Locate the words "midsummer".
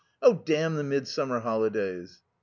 0.83-1.41